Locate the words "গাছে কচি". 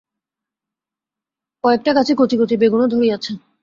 1.93-2.35